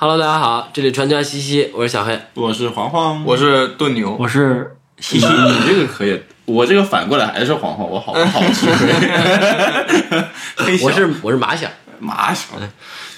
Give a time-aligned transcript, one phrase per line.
[0.00, 2.16] Hello，大家好，这里传家西西，我是小黑。
[2.34, 8.40] 我是黄黄，我是炖牛，我是西西你这个可以，我这个反过来还是黄黄，我好好
[10.84, 11.66] 我是我是马小，
[11.98, 12.50] 马小，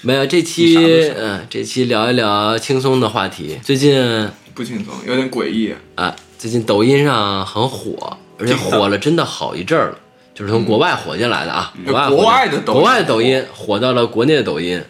[0.01, 3.61] 没有这期嗯、这期聊一聊轻松的话题。
[3.63, 5.75] 最近不轻松，有点诡异。
[5.97, 9.99] 啊、最近抖音上很火，而且火了真的好一阵儿了，
[10.33, 14.83] 就是从国外火进来的啊，国外火国外的抖音国外抖音火到了国内的抖音，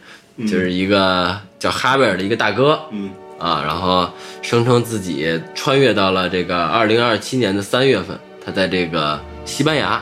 [0.47, 3.11] 就是一个叫哈维尔的一个大哥，嗯。
[3.41, 4.07] 啊，然后
[4.43, 9.99] 声称自己穿越到了这个二零二七年的三月份，他在这个西班牙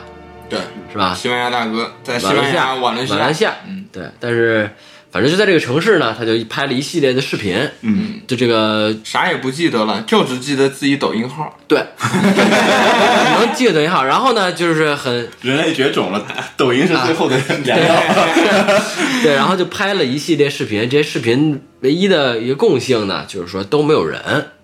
[0.49, 0.59] 对，
[0.91, 1.13] 是吧？
[1.13, 4.69] 西班牙大哥在西班牙瓦伦西亚，瓦伦西亚，嗯，对，但是
[5.11, 11.57] 反正就在这个城市呢，他就拍了一系列的视频，嗯，就这个啥也不记得了，就只记得自己抖音号。
[11.67, 11.79] 对，
[13.39, 17.75] 能记得抖音号，然后呢，就是很人类绝种了，抖音是最后的良药。
[19.23, 24.21] 对，然后就拍了一系列视频，这些视频唯一的一个共性呢，就是说都没有人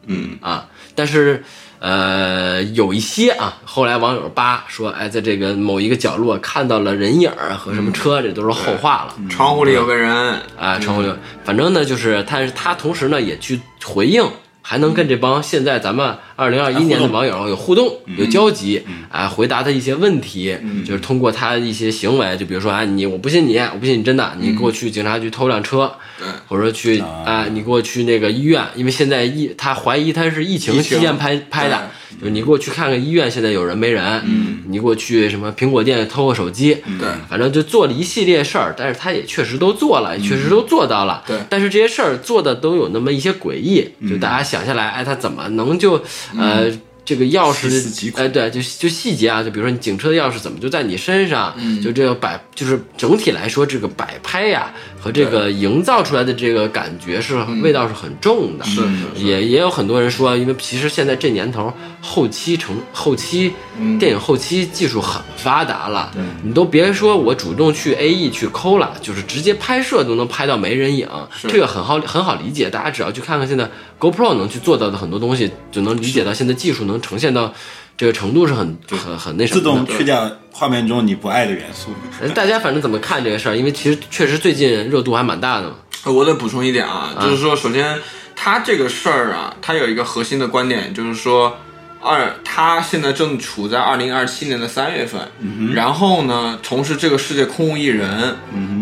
[0.08, 1.44] 嗯啊，但是。
[1.80, 9.16] 呃，有一些啊，后来网友扒说，哎，在这个某一个角落看到了人影儿和什么车，这都是后话了。
[9.30, 10.12] 窗户里有个人，
[10.58, 11.12] 啊，窗户里，
[11.44, 14.26] 反正呢，就是，但是他同时呢也去回应，
[14.62, 20.56] 还能跟这帮现在咱们二零二一年的网友有互动、有交集，啊，回答他一些问题，
[20.86, 41.24] 就是通过他的一些行为，就比如说啊，你我不信你，我不信你真的，你给我去警察局偷辆车，对，或者说去啊，你给我去那个医院，因为现在疫，他怀疑他是疫情期间拍拍的，就是你给我去看看医院，现在有人没人，嗯，你给我去什么苹果店偷个手机，对，反正就做了一系列事儿，但是他也确实都做了，也确实都做到了。
[41.26, 41.38] 对。
[41.50, 46.04] 但是这些事儿做的都有那么一些诡异，就大家想下来，哎，他怎么能就
[46.38, 46.72] 呃。
[47.06, 47.70] 这个钥匙
[48.16, 54.74] 哎，对，就就细节啊，就比如说你警车的钥匙怎么就在你身上，嗯就这个摆，就是整体来说，这个摆拍呀
[55.06, 64.00] 和这个营造出来的这个感觉是味道是很重的，是是是，也也有很多人说，因为其实现在这年头后期成后期、嗯。
[64.00, 66.12] 电影后期技术很发达了，
[66.42, 71.08] 你都别说我主动去 A E 去抠了，就是直接拍摄都能拍到没人影，
[71.48, 77.54] 这个很好很好理解，大家只要去看看现在 GoPro 能去做到的很多东西，就能理解到现在技术能呈现到
[77.96, 79.98] 这个程度是很很很那什自么的动。
[79.98, 81.94] 去掉画面中你不爱的元素。
[82.22, 83.56] 呃大家反正怎么看这个事儿？
[83.58, 85.76] 因为其实确实最近热度还蛮大的嘛。
[86.06, 88.00] 我得补充一点啊，就是说，首先
[88.38, 91.58] 他这个事儿啊，他有一个核心的观点，就是说，
[92.00, 95.28] 二他现在正处在二零二七年的三月份，
[95.74, 98.38] 然后呢，同时这个世界空无一人，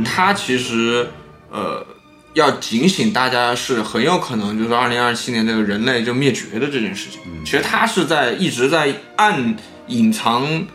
[0.06, 1.08] 他其实
[1.50, 1.84] 呃
[2.34, 7.20] 要警醒大家是很有可能就是二零二七年这个人类就灭绝的这件事情。
[7.44, 9.56] 其实他是在一直在暗
[9.88, 10.66] 隐藏、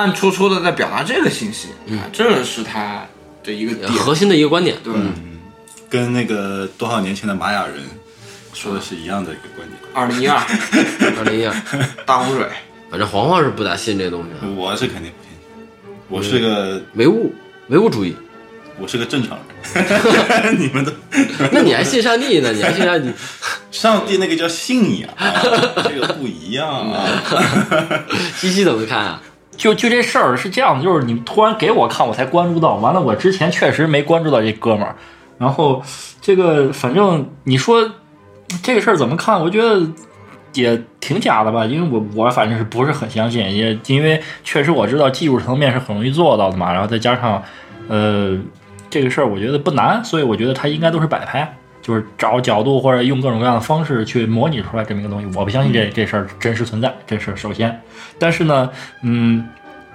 [0.00, 3.06] 暗戳戳的在表达这个信息，啊，这是他
[3.44, 3.86] 的一个点。
[3.92, 4.94] 核心的一个观点，对，
[5.90, 7.84] 跟那个多少年前的玛雅人
[8.54, 9.78] 说的是一样的一个观点。
[9.92, 10.38] 二零一二
[11.20, 11.54] 二零一二，
[12.06, 12.46] 大洪水，
[12.90, 15.32] 反正黄黄是不咋信这东西的，我是肯定不信，
[16.08, 17.30] 我是个唯物
[17.68, 18.16] 唯物主义。
[18.82, 19.38] 我是个正常
[19.74, 20.90] 人， 你们都
[21.52, 22.50] 那你还信上帝呢？
[22.50, 23.12] 你还信上帝？
[23.70, 25.42] 上帝那个叫信仰，啊
[25.84, 27.04] 这个不一样啊。
[28.40, 29.20] 西西怎么看啊？
[29.60, 32.76] 就就这事儿是这样的，就是你突然给我看，我才关注到。
[32.76, 34.96] 完了，我之前确实没关注到这哥们儿。
[35.36, 35.82] 然后
[36.22, 37.90] 这个反正你说
[38.62, 39.38] 这个事儿怎么看？
[39.38, 39.86] 我觉得
[40.54, 46.72] 也挺假的吧，因为我我反正是不是很相信，也因为确实我知道技术层面是很容易做到的嘛。
[46.72, 47.42] 然后再加上
[47.88, 48.38] 呃
[48.88, 51.54] 这个事儿，我觉得不难，所以我觉得它应该都是摆拍。
[51.82, 57.80] 就是找角度或者用各种各样的方式去模拟出来这么一个东西，我不相信这这事儿真实存在，这是首先。
[58.18, 58.70] 但是呢，
[59.02, 59.48] 嗯，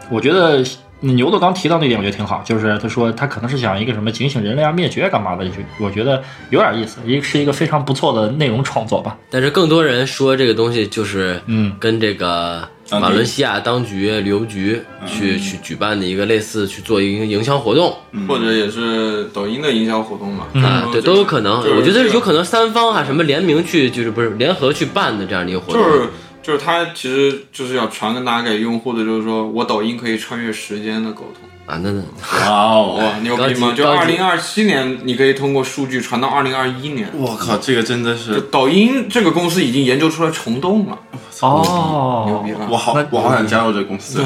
[0.09, 0.63] 我觉得
[1.01, 9.15] 牛豆刚提到那点，我觉得挺好，就是他说他可能是想一个什么警醒人类啊、灭绝干嘛的，就我觉得有点意思，一是一个非常不错的内容创作吧。
[9.29, 17.97] 但是更多人说这个东西就是，嗯，跟这个马来西亚当局、旅游局去去举办的一个类似去做一个营销活动
[18.27, 21.63] 或者也是抖音的营销活动嘛，啊，对，都有可能。
[21.63, 25.81] 就是我觉得有可能三方啊什么联名去，就是不是联合去办的这样的一个活动。
[25.81, 26.07] 就是
[26.43, 31.49] 就是他其实就是要传达给用户的，就是说我抖音可以穿越时间的沟通。
[31.65, 32.95] 啊，那那哇哦！
[32.99, 33.73] 哇，牛逼吗？
[33.75, 37.09] 就二零二七年，你可以通过数据传到二零二一年。
[37.13, 40.97] 我靠，这个真的是抖音这个公司已经研究出来虫洞了，
[41.41, 42.67] 哦牛哦逼，了？
[42.69, 44.23] 我好，我好想加入这个公司。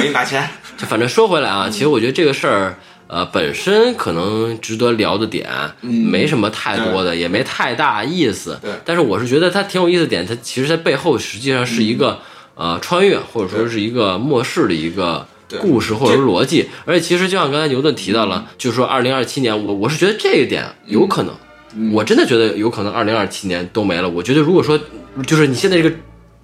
[0.00, 0.48] 给你打钱。
[0.76, 2.74] 就反正说回来啊，其实我觉得这个事儿，
[3.06, 5.48] 呃，本身可能值得聊的点，
[5.82, 8.58] 没什么太多的，也没太大意思。
[8.60, 12.18] 对但是我是觉得它挺有意思的点，它其实在背后实际上是一个、
[12.54, 15.26] 呃穿越，或者说是一个末世的一个
[15.60, 16.68] 故事或者是逻辑。
[16.84, 21.34] 而且其实就像刚才牛顿提到了，就是说二零二七年，我我是觉得这一点有可能，
[21.76, 21.92] 嗯。
[21.92, 24.08] 我真的觉得有可能二零二七年都没了。
[24.08, 24.78] 我觉得如果说
[25.26, 25.94] 就是你现在这个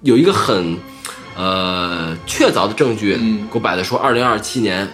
[0.01, 0.77] 有一个很
[1.37, 3.47] 呃确凿的证据，嗯。
[3.51, 4.87] 给我摆在说二零二七年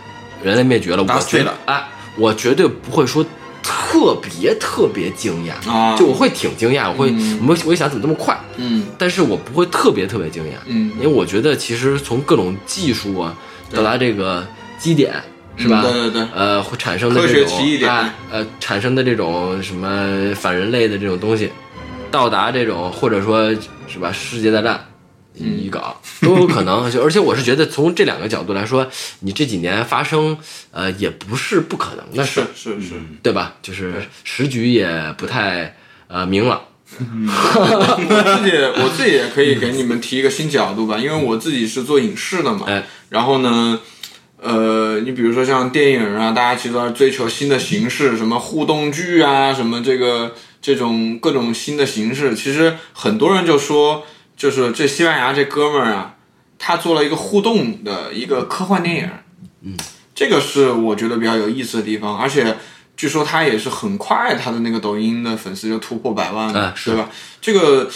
[0.43, 1.83] 人类灭绝了，我觉得哎，
[2.17, 3.25] 我绝对不会说
[3.67, 5.97] 特别特别惊讶啊。
[5.97, 7.39] 就我会挺惊讶，我会嗯。
[7.45, 8.85] 我我会想怎么这么快，嗯。
[8.97, 10.91] 但是我不会特别特别惊讶，嗯。
[10.95, 13.35] 因为我觉得其实从各种技术啊
[13.73, 14.47] 到达这个
[14.79, 15.13] 基点
[15.57, 15.83] 是吧？
[15.83, 16.27] 嗯对对对。
[16.33, 17.59] 呃，会产生的这种
[18.31, 21.51] 呃产生的这种什么反人类的这种东西，
[22.09, 23.53] 到达这种或者说
[23.87, 24.79] 是吧世界大战。
[25.39, 28.87] 一搞都有可能，就而且我是觉得从这两个角度来说，
[29.19, 30.37] 你这几年发生，
[30.71, 32.41] 呃，也不是不可能的事。
[32.55, 33.55] 是，是是，对吧？
[33.61, 33.93] 就是
[34.23, 35.75] 时局也不太
[36.07, 36.61] 呃明朗，
[36.99, 42.83] 我自己我自己也可以给你们提一个新角度吧， 因为我自己是做影视的嘛，哎。
[43.09, 43.79] 然后呢，
[44.41, 54.05] 呃，你比如说像电影啊，大家其实都在追求新的形式，什么互动剧啊，什么这个这种各种新的形式，其实很多人就说，
[54.37, 56.15] 就是这西班牙这哥们儿啊，
[56.57, 59.09] 他做了一个互动的一个科幻电影，
[59.63, 59.75] 嗯，
[60.15, 62.55] 这个是我觉得比较有意思的地方，而且。
[62.99, 67.07] 据说他也是很快，他的那个抖音的粉丝就突破百万了，对吧？
[67.39, 67.87] 这个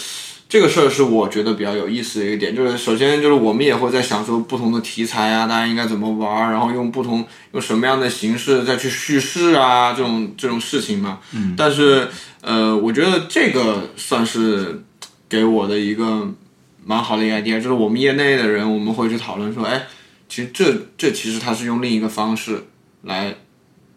[0.48, 11.18] 这个事儿是我觉得比较有意思的一个点，就是首先就是我们也会在想说不同的题材啊，大家应该怎么玩儿，然后用不同用什么样的形式再去叙事啊，这种这种事情嘛。
[11.32, 11.54] 嗯。
[11.56, 12.08] 但是
[12.40, 14.84] 呃，我觉得这个算是
[15.32, 16.28] 给我的一个
[16.84, 19.86] 蛮好的一个 idea，就是我们业内的人我们会去讨论说，哎，
[20.28, 22.66] 其实这这其实它是用另一个方式
[23.04, 23.34] 来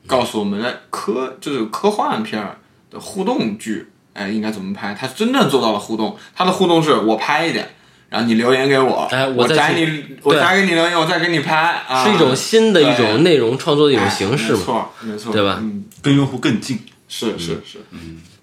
[0.07, 2.57] 告诉我们，哎，科就是科幻片儿
[2.89, 3.87] 的互动剧。
[4.13, 4.93] 哎，应该怎么拍？
[4.97, 7.67] 他真正做到了互动，他的互动是我拍一点，
[8.07, 14.59] 然后你留言给我，哎我我再给你，我对再给你留言，我再给你拍，啊、是一种新的一种内容创作的一种形式嘛。
[14.59, 16.79] 哎没错，没错，对吧嗯，跟用户更近。
[17.09, 17.79] 是是是，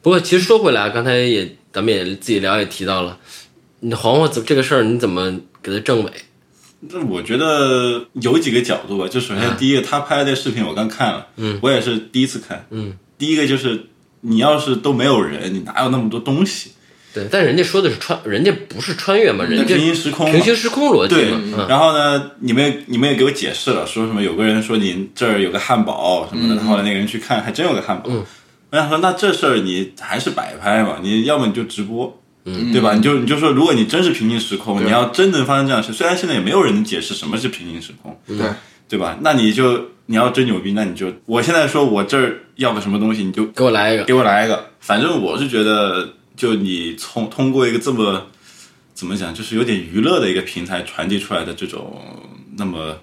[0.03, 3.17] 不过其实说回来，刚才也咱们也自己聊也提到了，
[3.81, 6.11] 你黄黄怎这个事儿你怎么给他证伪？
[6.91, 13.87] 这我觉得有几个角度吧，就首先第一个，他拍的这视频我刚看了，嗯，我也是第一次看，嗯，第一个就是
[14.23, 16.73] 你要是都没有人，你哪有那么多东西？
[17.15, 28.11] 对，但人家说的是穿，人家不是穿越嘛，人家平行时空平行时空逻辑对嘛，嗯，然后呢，你们也你们也给我解释了，说什么有个人说您这儿有个汉堡什么的，后来那个人去看，还真有个汉堡。
[28.11, 28.25] 嗯
[28.73, 32.95] 我想说，那这事儿你还是摆拍嘛，你要么你就直播，嗯对吧？
[32.95, 38.39] 你就你就说，如果你真是平行时空，你要真能发生这样的事，虽然现在也没有人能解释什么是平行时空，对，
[38.89, 39.19] 对吧？
[39.21, 44.71] 那你就你要真牛逼，那你就我现在说我这儿要个什么东西，你就给我来一个，给我来一个。
[44.81, 48.27] 反正我是觉得，就你从通过一个这么
[48.95, 52.01] 怎么讲，就是有点娱乐的一个平台传递出来的这种
[52.57, 52.97] 那么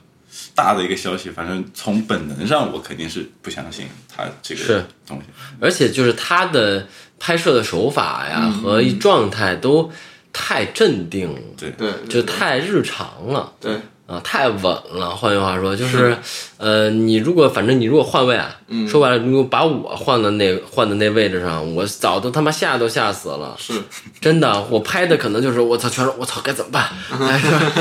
[0.60, 4.68] 大的一个消息，反正从本能上我肯定是不相信他这是。
[4.68, 5.24] 个东西。
[5.62, 6.86] 而且就是他的
[7.18, 8.52] 拍摄的手法呀嗯。
[8.62, 9.90] 和状态都
[10.34, 11.70] 太镇定了，对。
[11.72, 13.54] 对，就太日常了。
[13.62, 13.80] 对，
[14.10, 14.62] 啊，太稳
[14.94, 15.10] 了。
[15.10, 16.18] 换句话说，就是，
[16.58, 23.56] 呃，你如果反正你如果换位啊，嗯说白了，如果把我换到那换到那位置上，我早都他妈吓都吓死了。
[23.60, 23.74] 是，
[24.20, 26.90] 真的，我拍的可能就是我操，全是我操，该怎么办？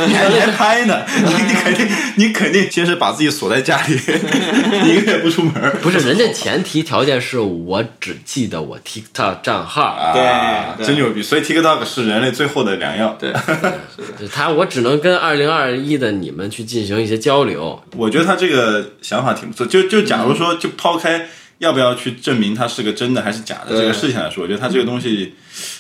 [0.07, 1.03] 你还你还拍呢？
[1.25, 5.55] 你你肯定你肯定先是把自己锁在家里，一个月不出门。
[5.81, 10.13] 不是人家前提条件是我只记得我 TikTok 账号，啊，
[10.77, 11.23] 对真牛逼！
[11.23, 13.17] 所以 TikTok 是人类最后的良药。
[13.19, 13.33] 对，
[13.97, 17.83] 就是他我只能跟二零二一的你们去进行一些交流。
[17.97, 19.65] 我觉得他这个想法挺不错。
[19.67, 25.35] 就就假如说，就抛开要不要去证明他是个真的还是假的这个事情来说，我觉得他这个东西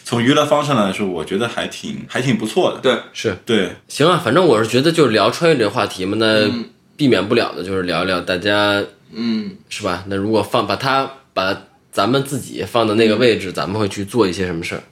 [0.04, 2.80] 从娱乐方式来说，我觉得还挺还挺不错的。
[2.80, 3.36] 对，是。
[3.44, 6.50] 对，行啊，反正我是觉得就是聊穿越这个话题嘛，那
[6.96, 10.04] 避免不了的就是聊一聊大家嗯，是吧？
[10.08, 11.56] 那如果放把它把
[11.92, 14.82] 咱们自己放到那个位置，咱们会去做一些什么事儿，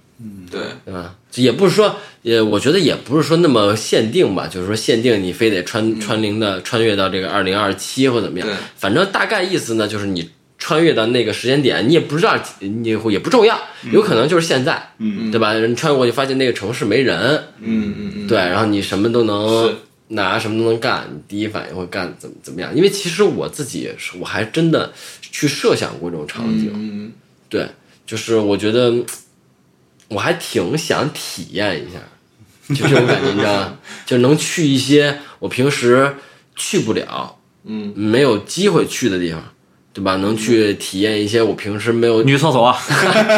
[0.51, 1.15] 对，对吧？
[1.35, 8.49] 也不是说，也我觉得也不是说那么限定吧，就是说限定你非得穿穿零的穿越到这个二零二七或怎么样。
[8.49, 13.61] 对，反正大概意思呢，就是你穿越到那个时间点，你也不知道，你也不重要，
[13.93, 15.31] 有可能就是现在，嗯。
[15.31, 15.53] 对吧？
[15.53, 17.19] 人穿越过去发现那个城市没人，
[17.61, 19.75] 嗯嗯嗯，对，然后你什么都能是。
[20.09, 22.73] 拿，什么都能干，你第一反应会干怎么怎么样？
[22.73, 27.13] 因为其实我自己我还真的去设想过这种场景，嗯，
[27.49, 27.67] 对，
[28.07, 28.95] 就是我觉得
[30.09, 31.99] 我还挺想体验一下，
[32.75, 33.79] 就这种感觉，你知道吗？
[34.07, 36.17] 就能去一些我平时
[36.55, 39.43] 去不了，嗯，没有机会去的地方。
[39.97, 40.17] 对吧？
[40.17, 42.77] 能去体验一些我平时没有女厕所，啊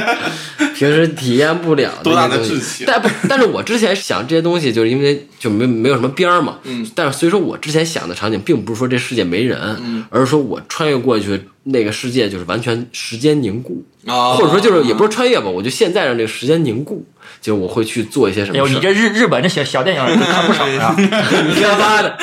[0.74, 2.84] 平时体验不了多大的那些东志气。
[2.86, 6.58] 但不， 但是我之前想这些东西，就是因为就没没有什么边儿嘛。
[6.64, 6.84] 嗯。
[6.94, 17.04] 但是所以说我之前想的场景，并不是说这世界没人，嗯而是说我穿越过去那个世界，就是完全时间凝固，啊，或者说就是也不是穿越吧，我就现在让这个时间凝固，
[17.40, 18.78] 就是我会去做一些什哎呦，么事儿。
[18.78, 20.94] 你这日日本这小小电影你看不少呀。
[20.98, 22.16] 你他妈的，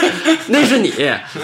[0.47, 0.91] 那是你，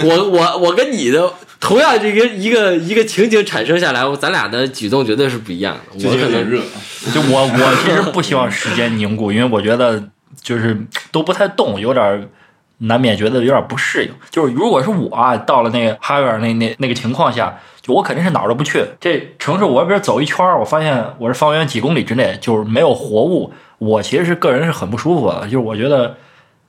[0.04, 6.10] 我我我跟你的同样这个一个一个情景产生下来，咱俩的举动绝对是不一样的。
[6.10, 6.60] 我可能热，
[7.14, 10.04] 就我我其实不希望时间凝固，因为我觉得
[10.42, 10.76] 就是
[11.12, 12.28] 都不太动，有点
[12.80, 14.12] 难免觉得有点不适应。
[14.32, 18.84] 就是如果是我啊，到了那个哈维尔那那那个情况下，就我肯定是哪儿都不去。
[19.00, 25.44] 这城市我外边走一圈，我发现我是方圆几公里之内就是没有活物，我其实是个人是很不舒服的。
[25.44, 26.18] 就是我觉得。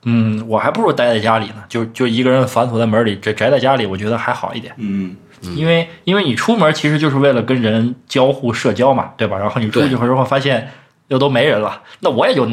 [0.05, 4.73] 嗯，我还不如待在家里呢，就就一个人反锁在门里，宅宅在家里，我觉得还好一点。
[4.77, 5.15] 嗯，
[5.55, 9.37] 因为因为你出门其实就是为了跟人交互社交嘛，对吧？
[9.37, 10.71] 然后你出去之后发现
[11.09, 12.47] 又都没人了，那我也就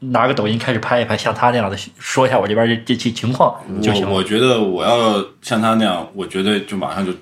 [0.00, 4.10] 拿个抖音开始拍一拍，像他那样的说一下我这边这这期情况就行了。
[4.10, 7.12] 我我觉得我要像他那样，我觉得就马上就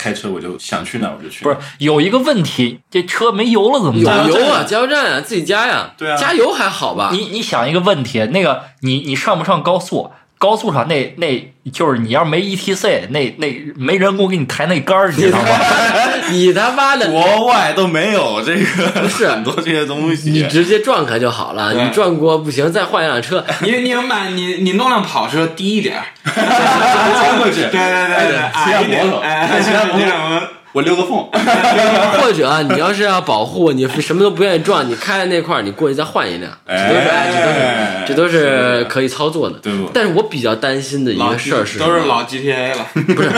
[0.00, 1.52] 开车，我就想去哪儿我就去哪。
[1.52, 4.26] 不是有一个问题，这车没油了怎么有办？
[4.26, 5.92] 油啊，加油站啊，自己加呀。
[5.98, 7.10] 对啊加油还好吧？
[7.12, 10.10] 你你想一个问题，那个你你上不上高速？
[10.40, 15.48] 高速上那那就是你要没 ETC，那那没人工给你抬那杆儿，你知道吗？
[16.32, 20.30] 你他妈的，国外都没有这个，不是 很多这些东西。
[20.30, 21.74] 你直接撞开就好了。
[21.74, 23.44] 你撞过不行，再换一辆车。
[23.60, 31.26] 你你买你你弄辆跑车低一点儿， 钻过去，对对对对，骑矮一点辆摩托，哎，骑摩托，我溜个缝。
[32.20, 39.60] 或者你要是要保护，你什么都不愿意撞，你开在那块儿，你过去再换一辆，这都是哎，这都是这都是可以操作的。
[39.92, 43.30] 但是我比较担心的一个事儿是都是老 GTA 了，不是，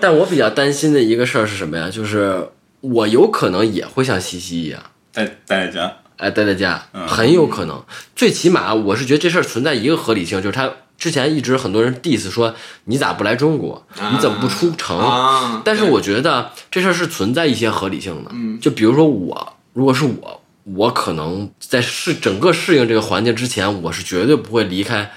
[0.00, 1.88] 但我比较担心的一个事儿是什么呀？
[1.90, 2.48] 就是
[2.80, 4.80] 我有可能也会像西西一样，
[5.12, 7.06] 待待在家，哎，待在家，嗯。
[7.06, 7.82] 很有可能。
[8.14, 14.98] 最起码我是觉得这事儿存在一个合理性，就是他之前一直很多人 diss 说你咋不来中国，你怎么不出城？
[14.98, 18.30] 啊，但是我觉得这事儿是存在一些合理性的。
[18.34, 25.10] 嗯就比如说我，如果是我，我可能在适整个适应这个环境之前，我是绝对不会离开，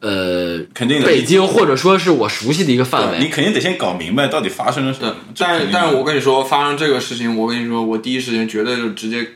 [0.00, 3.18] 呃，肯定的北京或者说是我熟悉的一个范围。
[3.18, 9.30] 你肯定得先搞明白到底发生了什么。，但但是我跟你说，发生这个事情，我跟你说，我第一时间绝对就直接开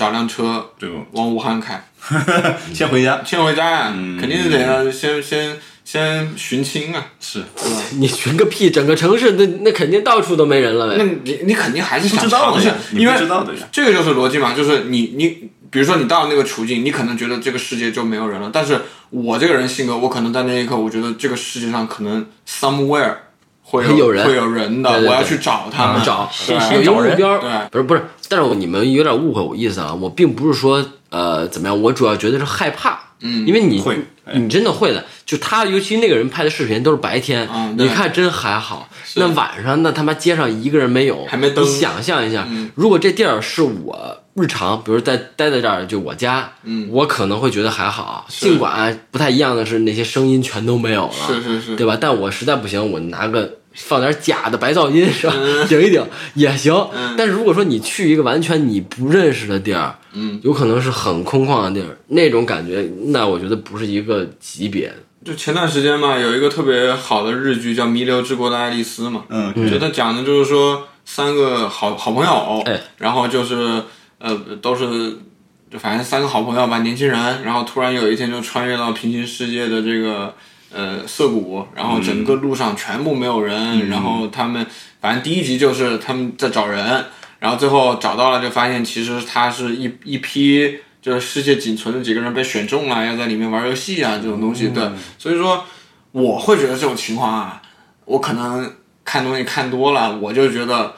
[0.00, 0.96] 找辆车对吧？
[1.12, 1.78] 往武汉开，
[2.72, 5.54] 先回家先回家呀，嗯肯定是得要先先
[5.84, 7.82] 先寻亲啊，是对吧？
[7.98, 8.70] 你寻个屁！
[8.70, 11.18] 整个城市那那肯定到处都没人了呗那呗。
[11.24, 13.68] 你你肯定还是想不知道尝试的呀，，你不因为知道的呀。
[13.70, 15.28] 这个就是逻辑嘛，就是你你，
[15.68, 18.80] 比如说你到了那个处境，你可能觉得这个世界就没有人了，但是
[19.10, 23.14] 我这个人性格，我可能在那一刻，我觉得这个世界上可能 somewhere
[23.70, 26.28] 会有有人会有人的，对对对我要去找他们，找
[26.74, 33.82] 有一个目标，对不是不是，但是你们有点误会我意思啊，我并不是说呃怎么样，我主要觉得是害怕，嗯因为你
[34.32, 51.98] 你真的会的，就他尤其那个人拍的视频都是白天，嗯你看真还好，那晚上那他妈街上一个人没有，还没灯你想象一下，嗯如果这地儿是我日常，比如在待在这儿就我家，嗯我可能会觉得还好，尽管不太一样的是那些声音全都没有了，是是是，对吧？
[52.00, 56.74] 但我实在不行，我拿个放点假的白噪音是吧，嗯 顶一顶也行。
[57.16, 64.94] 但是如果说你去一个完全你不认识的地儿，嗯，有可能是很空旷的地儿，那种感觉，那我觉得不是一个级别的。
[65.24, 73.82] 就前段时间嘛，有一个特别好的日剧叫《弥留之国的爱丽丝》嘛，嗯，觉得讲的就是说三个好好朋友，哎然后就是
[74.18, 75.18] 呃都是
[75.70, 80.34] 就反正三个好朋友吧，年轻人，然后突然有一天就穿越到平行世界的这个
[80.72, 84.66] 呃涩谷，然后整个路上全部没有人，然后他们
[85.00, 87.04] 反正第一集就是他们在找人，
[87.38, 90.78] 然后最后找到了就发现其实他是一一批。
[91.02, 94.86] 就是世界仅存的几个人被选中了，要在里面玩游戏啊，这种东西，对，
[95.16, 95.64] 所以说
[96.12, 97.62] 我会觉得这种情况啊，
[98.04, 98.70] 我可能
[99.02, 100.92] 看东西看多了，我就觉得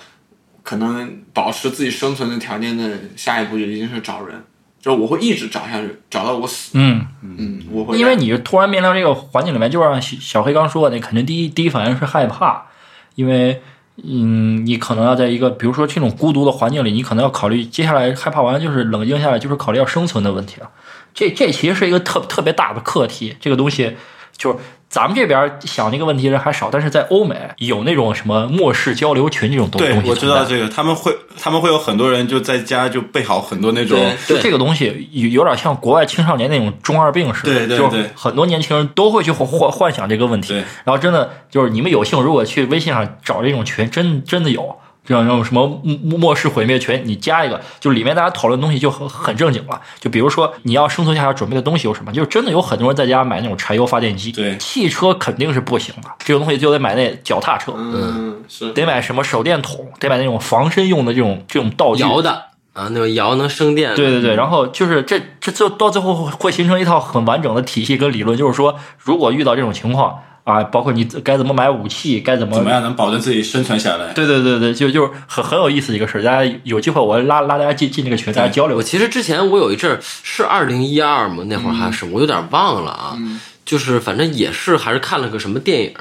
[0.64, 4.42] 可能保持自己生存的条件的下一步就一定是找人，
[4.82, 6.72] 就我会一直找下去，找到我死。
[6.74, 12.66] 嗯，嗯，我会因为你突然面临这个环境里面，就像小小黑刚说的，那肯定第一第一反应是害怕，
[13.14, 13.62] 因为
[14.02, 20.68] 嗯，你可能要在一个比如说这种孤独的环境里，你可能要考虑接下来害怕完就是冷静下来，就是考虑要生存的问题了。
[21.14, 23.96] 这这其实是一个特特别大的课题，这个东西
[24.36, 24.58] 就是
[24.92, 37.90] 咱们这边想这个问题人还少，但是在欧美有那种什么末世交流群这种东东西，对我知道这个，他们会他们会有很多人就在家就备好很多那种，就这个东西有有点像国外青少年那种中二病似的，就是对。
[37.90, 40.52] 对对很多年轻人都会去幻幻幻想这个问题，
[40.84, 45.66] 然后真的就是你们有幸如果去微信上找这种群，真真的有，这种这种什么
[46.02, 49.80] 末末世毁灭群，你加一个，就里面大家讨论的东西就很很正经了。
[49.98, 62.02] 就比如说你要生存下来准备的东西有什么，就是真的有很多人在家买那种柴油发电机，对汽车肯定是不行的，这种东西就得买那脚踏车，嗯，是得买什么手电筒，得买那种防身用的这种这种道具。
[62.02, 62.30] 摇的
[62.72, 74.12] 啊，那种摇能生电，对对对，然后就是这这就到最后会会形成一套很完整的体系跟理论，就是说，如果遇到这种情况啊，包括你该怎么买武器，该怎么怎么样能保证自己生存下来？
[74.12, 78.82] 对对对对，就就是很很有意思一个事儿，大家有机会我拉拉大家进进那个群，大家交流我。
[78.82, 83.16] 其实之前我有一阵儿是二零一二嘛，那会儿还是、我有点忘了啊，
[83.64, 85.94] 就是反正也是还是看了个什么电影，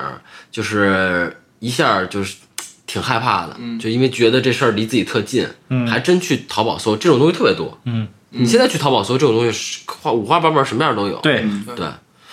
[0.52, 2.36] 就是一下就是
[2.88, 5.48] 挺害怕的，就因为觉得这事儿离自己特近，
[5.88, 7.78] 还真去淘宝搜这种东西特别多。
[7.86, 11.18] 嗯，你现在去淘宝搜这种东西是花五花八门，什么样都有。
[11.20, 11.46] 对，
[11.76, 11.86] 对，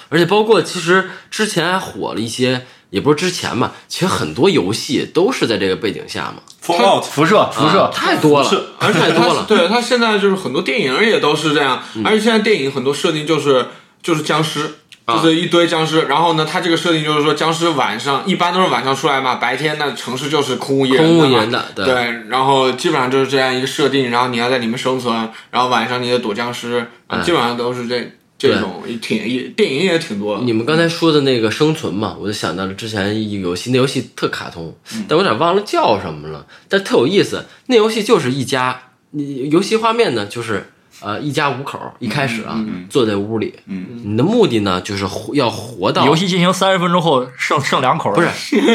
[0.09, 9.45] 而且包括其实之前还火了一些，也不是之前吧，其实很多游戏都是在这个背景下嘛，Fallout 辐射辐射啊，太多了是，而且它太多了。
[9.47, 13.67] 对它现在就是很多电影也都是这样，而且现在电影很多设定就是
[14.03, 14.75] 就是僵尸。
[15.09, 26.87] 就是一堆僵尸，然后呢，它这个设定就是说，僵尸晚上一般都是晚上出来嘛，白天那城市就是空无一人空无一人的对对，然后基本上就是这样一个设定，然后你要在里面生存，然后晚上你得躲僵尸，
[27.25, 30.39] 基本上都是这这种挺也电影也挺多。
[30.45, 34.73] 你们刚才说的那个生存嘛，我就想到了之前一个游戏，那游戏特卡通，
[35.09, 37.45] 但我有点忘了叫什么了，但特有意思。
[37.67, 38.81] 那游戏就是一家，
[39.11, 48.29] 你游戏画面呢就是呃一家五口，一开始啊、坐在屋里，嗯你的目的呢就是要活到游戏进行三十分钟后剩剩两口，不是，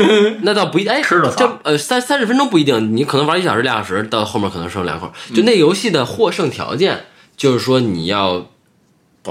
[0.43, 5.11] 那倒不一哎，吃了这呃三三十分钟不一定，你可能玩一小时俩小时，到后面可能剩两口。
[5.33, 7.05] 就那游戏的获胜条件，
[7.37, 8.49] 就是说你要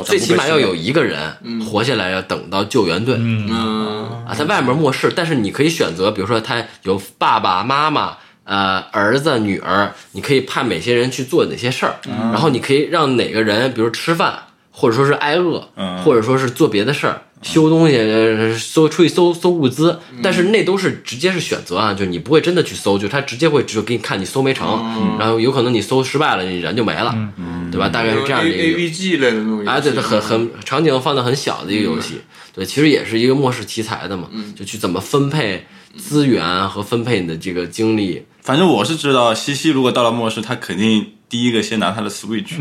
[0.04, 3.16] 最起码要有一个人活下来，要等到救援队。
[3.18, 8.16] 嗯，嗯，啊，在外面末世，但是你可以选择，比如说他有爸爸妈妈。
[8.44, 11.94] 呃，儿子、女儿，你可以派哪些人去做哪些事儿，
[12.32, 14.36] 然后你可以让哪个人，比如吃饭，
[14.72, 24.66] 或者说是挨饿，嗯或者说是做别的事儿，修东西，呃搜出去搜搜物资，但是那都是直接是选择啊，就是你不会真的去搜，就他直接会就给你看你搜没成，
[25.18, 27.14] 然后有可能你搜失败了，你人就没了，
[27.70, 27.88] 对吧？
[27.88, 32.20] 大概是这样的一个 A 个 V G 类的那种游戏，啊，对，很很场景放的很小的一个游戏，
[32.54, 38.24] 对，其实也是一个末世题材的嘛，就去怎么分配资源和分配你的这个精力。
[38.42, 42.58] 反正我是知道，西西如果到了末世，他肯定第一个先拿他的 Switch，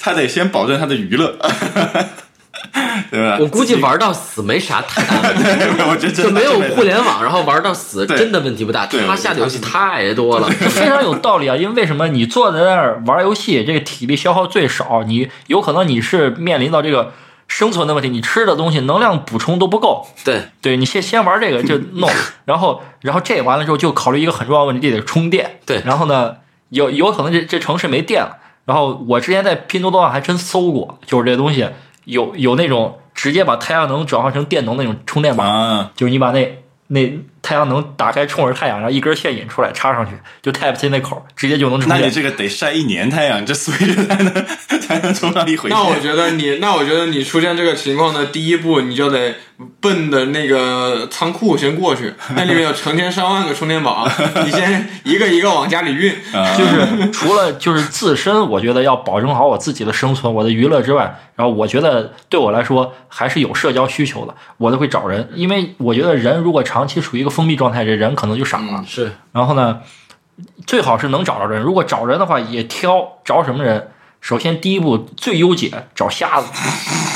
[0.00, 1.36] 他得先保证他的娱乐，
[3.12, 3.36] 对吧？
[3.38, 5.42] 我估计玩到死没啥太大问题，
[5.86, 8.86] 我觉得就没有互联网，然后玩到死真的问题不大。
[8.86, 11.54] 对他下的游戏太多了，非常有道理啊。
[11.54, 17.12] 因为为什么你坐在那儿玩游戏，这个体力消耗最少，你有可能你是面临到这个
[17.54, 20.04] 生存的问题，你吃的东西能量补充都不够。
[20.24, 22.10] 对，对你先先玩这个就弄，
[22.46, 25.60] 然后然后这完了之后就考虑一个很重要的问题，得充电。
[25.64, 26.34] 对然后呢，
[26.70, 28.38] 有有可能这这城市没电了。
[28.64, 31.68] 然后我之前在拼多多上还真搜过，就是这东西
[32.06, 42.00] 有有那种直接把太阳能转化成电能那种充电宝，啊，就是你把那那太阳能打开冲着太阳，然后一根线引出来插上去，就 Type C 那口儿直接就能充电。
[42.00, 45.78] 那你这个得晒一年太阳，这 Switch 才能才能充上一回线。
[45.78, 49.34] 那我觉得你，那我觉得你出现这个情况的第一步，你就得
[49.80, 54.08] 奔的那个仓库先过去，那里面有成千上万个充电宝，
[54.46, 56.10] 你先一个一个往家里运。
[56.32, 68.84] 啊就是除了就是自身，我觉得要保证好我自己的生存、我的娱乐之外，然后我觉得对我来说还是有社交需求的，我都会找人，因为我觉得人如果长期处于一个封闭状态，这人可能就傻了。
[68.86, 69.80] 是然后呢，
[70.66, 73.90] 最好是能找着人，如果找人的话也挑找什么人。
[74.20, 76.46] 首先，第一步最优解找瞎子，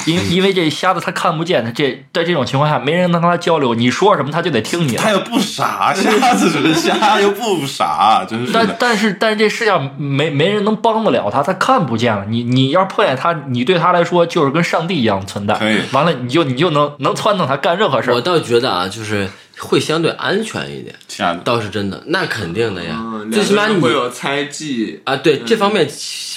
[0.05, 4.99] 因 因为这瞎子他看不见，他这在这种情况下没人能跟他交流，你说什么他就得听你的。
[4.99, 8.77] 他又不傻，瞎子只是瞎，又不傻，真是但。
[8.79, 12.27] 但是但是这世上没没人能帮得了他，他看不见了。
[12.27, 15.55] 你你要是碰见他，你对他来说就是跟上帝一样存在。
[15.55, 18.15] 可以完了你就你就能能撺掇他干任何事儿。
[18.17, 19.27] 我倒觉得啊，就是
[19.59, 20.95] 会相对安全一点，
[21.45, 25.89] 倒是真的，那肯定的呀嗯，最起码你会有猜忌，啊，对这方面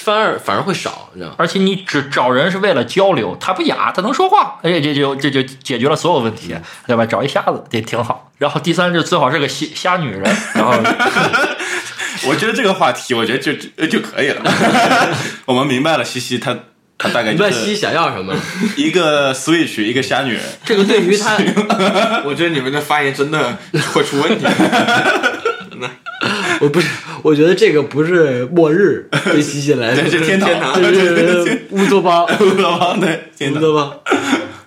[0.04, 1.34] 反而反而会少，你知道？
[1.38, 6.56] 而且你只找人是为了交流，他不哑，他能说话，哎，这就这就解决了所有问题，
[6.88, 7.06] 对吧？
[7.06, 8.32] 找一瞎子也挺好。
[8.38, 10.24] 然后第三是最好是个瞎瞎女人，
[10.56, 10.74] 然后
[12.28, 14.42] 我觉得这个话题，我觉得就就就可以了。
[15.46, 16.58] 我们明白了，西西他
[17.02, 18.32] 他大概就你问西西想要什么？
[18.76, 20.42] 一个 Switch，一个瞎女人。
[20.64, 21.36] 这个对于他
[22.24, 23.58] 我觉得你们的发言真的
[23.94, 24.46] 会出问题。
[26.60, 26.88] 我不是，
[27.24, 34.00] 我觉得这个不是末日，对西西来说，这是天堂这是乌托邦，乌托邦对，乌托邦。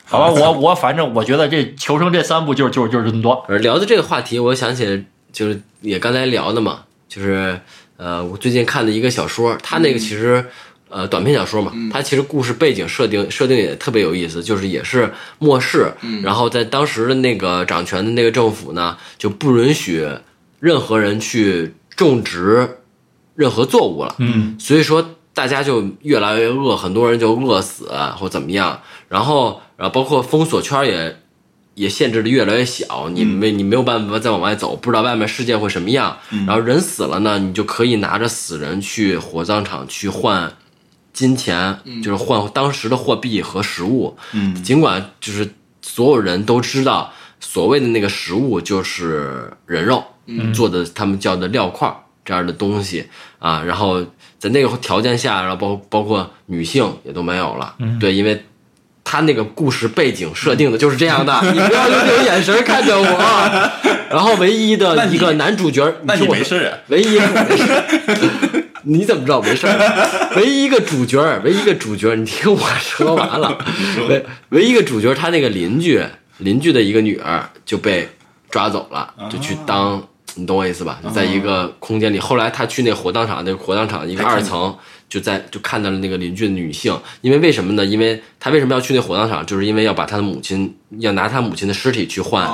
[0.04, 3.44] 好吧，我我反正我觉得这求生这三步就是就是就是这么多。
[3.48, 7.60] 而聊的这个话题，我想起就是也刚才聊的嘛，就是
[7.96, 10.44] 呃，我最近看的一个小说，它那个其实。
[10.90, 15.92] 呃，短篇小说嘛，它其实故事背景设定设定也特别有意思，就是也是末世，
[16.22, 20.06] 然后在当时的那个掌权的那个政府呢，就不允许
[20.60, 22.78] 任何人去种植
[23.34, 31.16] 任何作物了，嗯，所以说大家就越来越饿，很多人就饿死或怎么样，然后然后包括封锁圈也
[31.74, 36.16] 也限制的越来越小，你没你没有办法再往外走，不知道外面世界会什么样，
[36.46, 40.52] 然后人死了呢，你就可以拿着死人去火葬场去换。
[41.14, 45.48] 金钱就是换当时的货币和食物，嗯，尽管就是
[45.80, 50.04] 所有人都知道，所谓的那个食物就是人肉
[50.52, 51.90] 做的，他们叫的料块
[52.24, 53.06] 这样的东西
[53.38, 53.62] 啊。
[53.64, 54.04] 然后
[54.38, 58.44] 在那个条件下，然后包包括女性也都没有了，对，因为
[59.04, 61.40] 他那个故事背景设定的就是这样的。
[61.52, 63.70] 你不要用这种眼神看着我。
[64.10, 66.78] 然后唯一的一个男主角，那你没事啊？
[66.88, 68.63] 唯一没事。
[68.84, 70.08] 你怎么知道没事儿？
[70.36, 73.58] 唯一一个主角，唯一一个主角，你听我说完了。
[74.08, 76.02] 唯唯一一个主角，他那个邻居，
[76.38, 78.08] 邻居的一个女儿就被
[78.50, 81.00] 抓走了，就去当，你懂我意思吧？
[81.02, 82.18] 就在一个空间里。
[82.18, 84.76] 后来他去那火葬场，那个火葬场一个二层，
[85.08, 86.98] 就在就看到了那个邻居的女性。
[87.22, 87.84] 因为为什么呢？
[87.84, 89.44] 因为他为什么要去那火葬场？
[89.46, 92.46] 就是因为要把他的母亲，要拿他母亲的尸体去换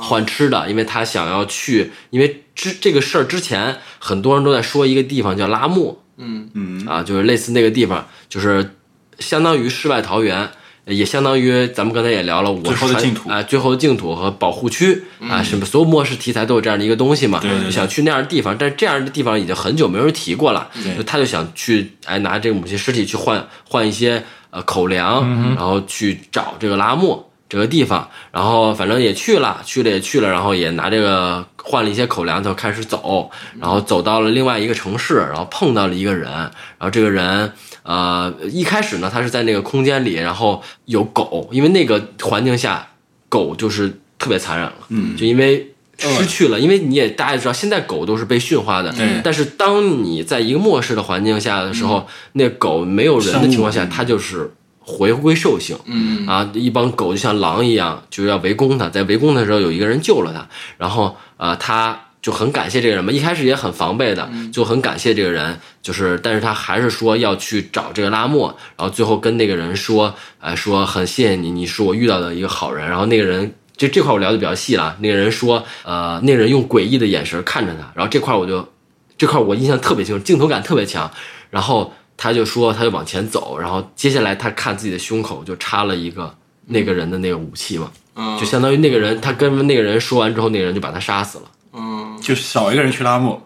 [0.00, 2.42] 换吃的，因为他想要去，因为。
[2.54, 8.76] 之这个事儿之前，很多人都在说一个地方叫拉莫，嗯嗯啊，就是类似那个地方，就是
[9.18, 10.48] 相当于世外桃源，
[10.86, 27.28] 也相当于咱们刚才也聊了，我最后的净土啊，最后的净土和保护区啊，什么所有末世题材都有这样的一个东西嘛，对，想去那样的地方，但这样的地方已经很久没人提过了，就他就想去，哎，拿这个母亲尸体去换换一些呃口粮，然后去找这个拉莫。
[27.46, 37.50] 这个地方，然后反正也去了，去了也去了，然后也拿这个换了一些口粮，就开始走，然后走到了另外一个城市，然后碰到了一个人，然后这个人，
[37.82, 42.86] 呃，一开始呢，他是在那个空间里，然后有狗，因为那个环境下，
[43.30, 54.52] 狗就是特别残忍了，嗯，就因为失去了，因为你也大家也知道，现在狗都是被驯化的，但是当你在一个末世的环境下的时候，那狗没有人的情况下，它就是。
[54.86, 58.88] 回归兽性，嗯啊，一帮狗就像狼一样，就要围攻他。
[58.88, 63.10] 在围攻的时候，有一个人救了他，然后啊，他就很感谢这个人嘛。
[63.10, 72.86] 一开始也很防备的，就很感谢这个人，就是，但是他还是说要去找这个拉莫，然后最后跟那个人说，呃，说很谢谢你，你是我遇到的一个好人。
[72.86, 74.96] 然后那个人，这这块我聊的比较细了。
[75.00, 78.68] 那个人说，呃，那个人用诡异的眼神看着他，然后这块我就，
[79.16, 81.10] 这块我印象特别清楚，镜头感特别强，
[81.48, 81.94] 然后。
[82.16, 86.34] 他就说，他就往前走，然后接下来他看自己的胸口就插了一个
[86.66, 87.90] 那个人的那个武器嘛，
[88.38, 91.44] 就相当于那个人，他跟那个人说完之后，那个人就把他杀死了。
[91.72, 93.42] 嗯，就少一个人去拉木，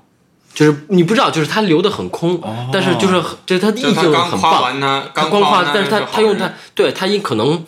[0.52, 4.78] 就是你不知道，就是他留的很空，但是就是就是他的意境很棒。
[5.14, 7.64] 他光夸，但是他他用他对他因可能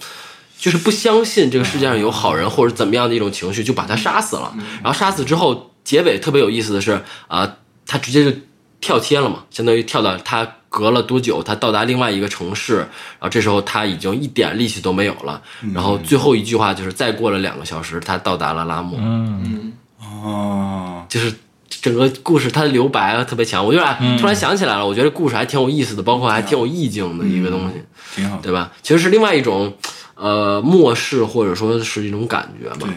[0.59, 4.53] 就是不相信这个世界上有好人或者怎么样的一种情绪，就把他杀死了。
[4.83, 8.39] 然后杀死之后，结尾特别有意思的是啊，他直接就
[8.81, 10.47] 跳切了嘛，相当于跳到他。
[10.71, 15.43] 隔了多久，他到达另外一个城市，然后这时候他已经一点力气都没有了。
[15.75, 18.97] 然后最后一句话就是：再过了两个小时，他到达了拉姆。
[19.01, 21.35] 嗯，哦，就是
[21.69, 23.67] 整个故事它的留白特别强。
[23.67, 23.81] 我就
[24.17, 27.83] 突然想起来了，我觉得故事还挺有意思的，包括还挺有意境的一个东西，
[28.15, 28.71] 挺好，对吧？
[28.81, 29.75] 其实是另外一种
[30.15, 32.95] 呃末世，或者说是一种感觉嘛。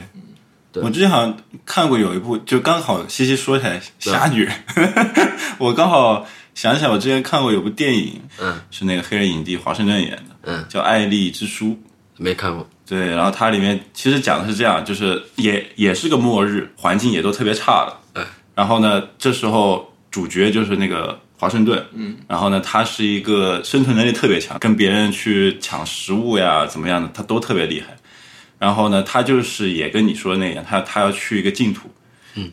[0.75, 4.47] 我之前好像看过有一部，就刚好西西说起来侠 女，
[5.57, 6.27] 我刚好。
[6.55, 11.67] 想起来，我之前看过有部电影，嗯，是那个黑人影帝华盛顿演的，嗯，叫《爱丽之书》，
[12.17, 12.67] 没看过。
[12.85, 27.95] 对，然后它里面其实讲的是这样，就是也也是个末日，环境也都特别差的，嗯，然后呢，这时候主角就是那个华盛顿，嗯，然后呢，他是一个生存能力特别强，跟别人去抢食物呀，怎么样的，他都特别厉害。
[28.59, 31.89] 然后呢，他就是也跟你说的那样，他他要去一个净土。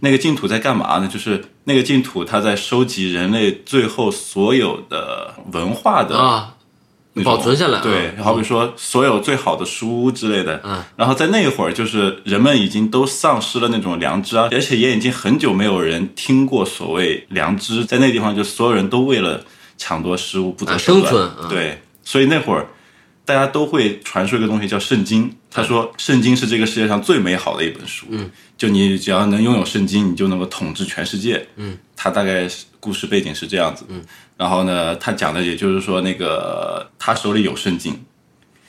[0.00, 1.08] 那个净土在干嘛呢？
[1.08, 6.54] 就是那个净土，它在收集人类最后所有的文化的啊，
[7.24, 7.80] 保存下来。
[7.80, 10.60] 对，好比说所有最好的书之类的。
[10.64, 17.84] 嗯，然后在那会儿，就是人们已经都丧失了那种良知啊，而且也已经很久没有人听过所谓良知。
[17.84, 19.42] 在那地方，就所有人都为了
[19.76, 21.30] 抢夺食物不择手段。
[21.48, 22.66] 对，所以那会儿
[23.32, 25.32] 大家都会传说一个东西叫圣经。
[25.48, 28.06] 他说，圣经是这个世界上最美好的一本书。
[28.10, 28.28] 嗯。
[28.58, 31.46] 就你只要能拥有圣经，你就能够统治全世界。
[31.54, 32.48] 嗯，他大概
[32.80, 33.86] 故事背景是这样子。
[33.88, 34.02] 嗯，
[34.36, 37.98] 然后呢，他讲的也就是说，那个他手里有圣经。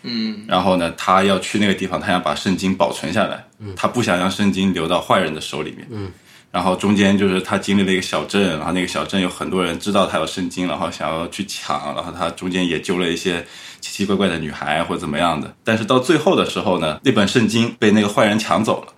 [0.03, 3.45] 嗯，然后呢，他要去那个地方，他想把圣经保存下来。
[3.59, 5.87] 嗯，他不想让圣经流到坏人的手里面。
[5.91, 6.11] 嗯，
[6.51, 13.45] 然后中间就是他经历了一个小镇，然后那个小镇有很多人知道他有圣经，然后想要去抢，然后他中间也救了一些
[13.79, 15.55] 奇奇怪怪的女孩或者怎么样的。
[15.63, 18.93] 但是到最后的时候呢，那本圣经被那个坏人抢走了，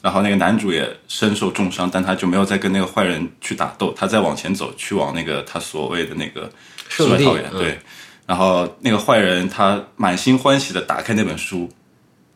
[0.00, 6.50] 然后那个男主也身受重伤，但他就没有再跟那个坏人去打斗，他再往前走，去往那个他所谓的那个
[6.88, 7.78] 世外桃源，嗯对。
[8.26, 11.70] 然后那个坏人他满心欢喜的打开那本书，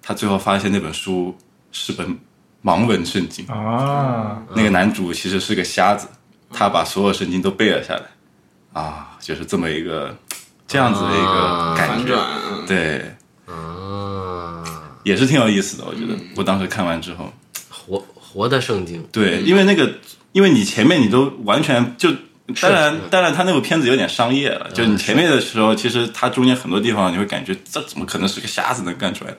[0.03, 1.37] 他最后发现那本书
[1.73, 2.17] 是本
[2.63, 3.47] 盲文圣经。
[3.47, 6.09] 啊，那个男主其实是个瞎子，
[6.53, 8.03] 他把所有圣经都背了下来，
[8.73, 10.17] 啊，就是这么一个
[10.67, 12.15] 这样子的一个感觉，
[12.67, 13.15] 对，
[13.47, 14.65] 啊，
[15.05, 15.85] 也是挺有意思的。
[15.85, 17.33] 我觉得我当时看完之后，
[17.71, 19.91] 活活的圣经，对，因为那个，
[20.33, 22.11] 因为你前面你都完全就。
[22.61, 24.69] 当然，当然，他那部片子有点商业了。
[24.73, 29.39] 就你前面的时候，其实他中间很多地方你会感觉，这怎么可能是个瞎子能干出来的？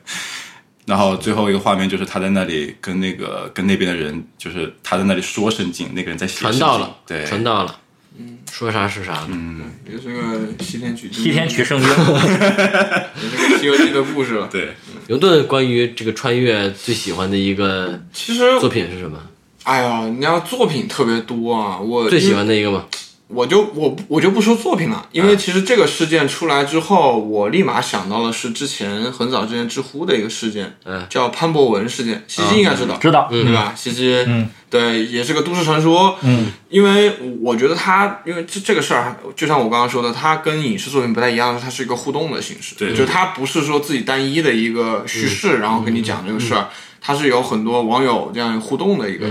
[0.86, 7.80] 然后最后一个画面就是他在那里跟那个跟那边的人，就是他在那里说圣经，那个人在写传道了，对，传道了，
[8.18, 14.48] 嗯，说啥是啥，嗯，也是个西天取经，西天取圣经，也是个《西游记》的故事了。
[14.52, 14.74] 对，
[15.08, 19.22] 牛顿关于这个穿越最喜欢的一个其实，作品是什么？
[19.64, 22.86] 哎呀，你要作品特别多啊，我最喜欢的一个吗？
[23.34, 33.74] 我就我我就不说作品了，因为其实这个事件出来之后，我立马想到的是之前很早之前知乎的一个事件，嗯叫潘博文事件，西西应该知道，知道，对吧？
[33.76, 46.68] 西西，嗯，对，也是个都市传说，嗯，因为我觉得他，因为这这个事儿，就像我刚刚说的，它跟影视作品不太一样，它是一个互动的形式，对就是它不是说自己单一的一个叙事，然后跟你讲这个事儿，
[47.00, 49.28] 它是有很多网友这样互动的一个。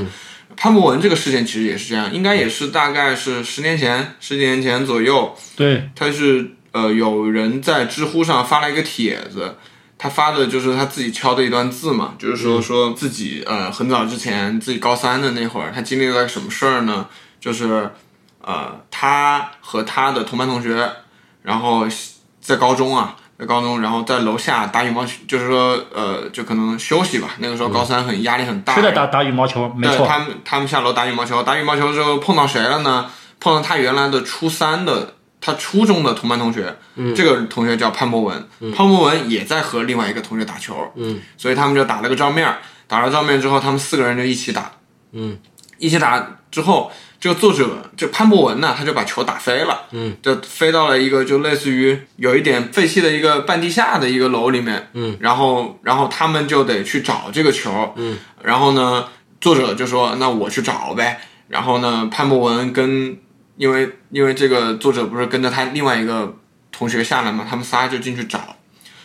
[0.56, 9.56] 潘博文这个事件其实也是这样，应该也是大概是十年前、十几年前左右，对，他是呃有人在知乎上发了一个帖子，
[9.96, 17.08] 他发的就是他自己敲的一段字嘛，就是说说自己呃很早之前自己高三的那会儿，他经历了个什么事儿呢？
[17.40, 17.90] 就是
[18.42, 20.90] 呃他和他的同班同学，
[21.42, 21.86] 然后
[22.40, 23.16] 在高中啊。
[23.40, 27.30] 在高中，然后在楼下打羽毛球，就是说，呃，就可能休息吧。
[27.38, 33.10] 那个时候高三很压力很大，是在打打羽毛球，没错，他们，他们下楼打羽毛球，打羽毛球之后碰到谁了呢？
[33.40, 37.14] 碰到他原来的初三的，他初中的同班同学，嗯。
[37.14, 42.54] 这个同学叫潘博文，潘博文也在和另外一个同学打球，嗯，所以他们就打了个照面，
[42.86, 44.70] 打了照面之后，他们四个人就一起打，
[45.12, 45.38] 嗯，
[45.78, 59.04] 一起打之后，这个作者就潘博文呢，他就把球打飞了，嗯，就飞到了一个就类似于有一点废弃的一个半地下的一个楼里面，嗯，然后然后他们就得去找这个球，嗯，然后呢，
[59.38, 63.18] 作者就说那我去找呗，然后呢，潘博文跟
[63.58, 66.34] 因为因为这个作者不是跟着他另外一个
[66.72, 68.56] 同学下来嘛，他们仨就进去找。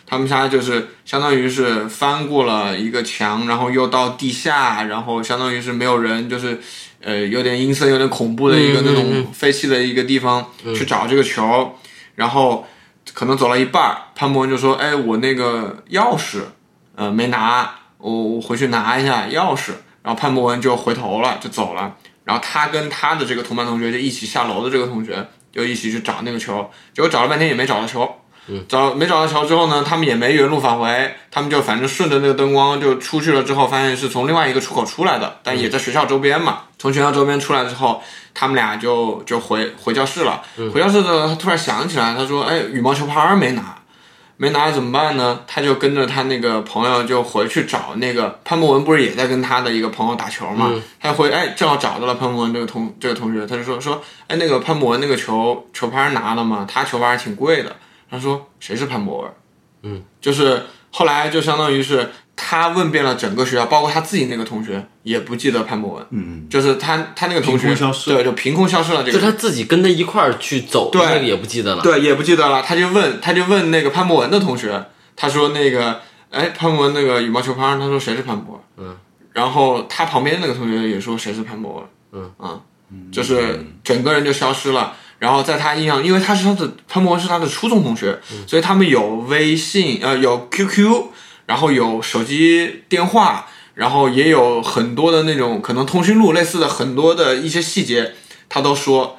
[0.08, 6.62] 他们仨就是相当于是翻过了一个墙，然后又到地下，然后相当于是没有人，就是
[7.06, 10.44] 呃有点阴森、有点恐怖的一个那种废弃的一个地方、
[10.76, 11.72] 去找这个球，
[12.16, 12.66] 然后
[13.14, 16.42] 可能走了一半，潘博文就说：“哎，我那个钥匙，
[16.96, 21.96] 呃没拿，我我回去拿一下钥匙。”然后潘博文就回头了，就走了。
[22.24, 28.12] 然后他跟他的这个同班同学就一起下楼的这个同学就一起去找那个球，结果找了半天也没找到球。
[28.68, 33.44] 找没找到桥之后呢，他们也没原路返回，他们就反正顺着那个灯光就出去了。
[33.44, 36.60] 之后发现是从另外一个出口出来的，但也在学校周边嘛。
[36.78, 38.02] 从学校周边出来之后，
[38.34, 40.44] 他们俩就就回回教室了。
[40.72, 43.76] 回教室的他突然想起来，他说：“哎，羽毛球拍没拿，
[44.38, 50.70] 没拿怎么办呢？”他就跟着他那个朋友就回去找那个潘博文，不是也在跟他的一个朋友打球嘛？
[51.02, 56.68] 他回哎，正好找到了潘博文这个同这个同学，他就说说：“哎，那个潘博文那个球球拍拿了吗？
[56.70, 57.76] 他球拍儿挺贵的。”
[58.16, 59.32] 他说：“谁是潘博文？”
[59.84, 66.06] 嗯，就是后来就相当于是他问遍了整个学校，包括他自己那个同学也不记得潘博文。
[66.10, 67.68] 嗯，就是他他那个同学
[68.08, 69.04] 对，就凭空消失了。
[69.04, 71.84] 这个就他自己跟他一块儿去走，对那个也不记得了。
[71.84, 76.02] 对也不记得了，他就问他就问那个潘博文的同学，他说那个
[76.32, 78.88] 哎潘博文那个羽毛球拍，他说谁是潘博文？
[78.88, 78.98] 嗯，
[79.34, 81.84] 然后他旁边那个同学也说谁是潘博文？
[82.14, 82.60] 嗯啊，
[83.12, 84.96] 就是整个人就消失了。
[85.18, 91.06] 然后在他印象，因为他是他的潘博文是他的初中同学，所以他们有微信，呃，有 QQ，
[91.46, 98.14] 然后有手机电话，然后也有很多的那种可能通讯录类似的很多的一些细节，
[98.50, 99.18] 他都说，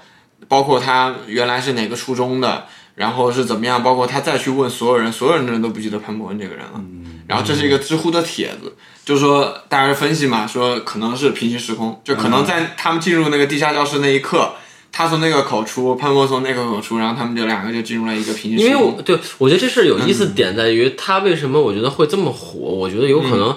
[0.48, 6.80] 包括他原来是哪个初中的，然后是怎么样，包括他再去问所有人，所有人都不记得潘博文这个人了。
[7.26, 14.52] 然后这是一个知乎的帖子，就是说大家分析嘛，说可能是平行时空，就可能在他们进入那个地下教室那一刻。
[14.96, 18.66] 他从那个口出，潘博从那个口出，然后他们就两个就进入了一个平行时空。
[18.66, 23.54] 因为我对我觉得这事儿有意思点在于他为什么我觉得会这么火，我觉得有可能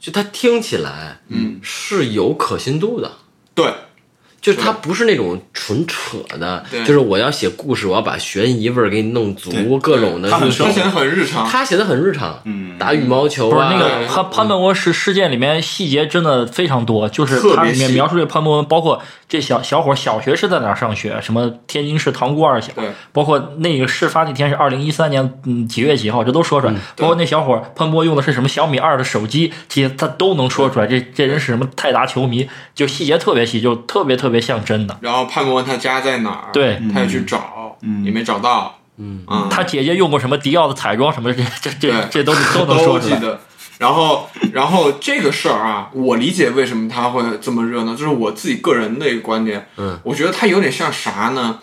[0.00, 1.60] 就他听起来嗯。
[1.62, 3.12] 是有可信度的，
[3.54, 3.70] 对，
[4.40, 11.46] 就是他不是那种纯扯的，就是我要写故事，我要把悬疑味儿给你弄足，各种的，他很熟他显得很日常。
[11.46, 12.78] 他写的很日常，嗯。
[12.78, 22.90] 打羽毛球啊，不是那个他潘潘本温事事件里面细节真的非常多，就是特别它里面细描述这潘本温，包括这小小伙小学是在哪上学，什么天津市塘沽二小，对。
[23.12, 26.74] 包括那个事发那天是二零一三年嗯几月几号，这都说出来。
[26.96, 30.86] 包括那小伙潘波用的是什么小米二的手机，这些他都能说出来。
[30.86, 34.96] 这这人是什么泰达球迷，就细节特别细，就特别特别像真的。
[35.02, 36.48] 然后潘博文他家在哪儿？
[36.52, 38.78] 对他也去找，也没找到。
[38.96, 43.16] 嗯他姐姐用过什么迪奥的彩妆什么的，这这这对这都都能说出来。
[43.16, 43.40] 记得。
[43.78, 49.66] 然后，然后这个事儿啊，我理解为什么他会这么热闹，就是我自己个人的一个观点。
[49.78, 51.60] 嗯，我觉得他有点像啥呢？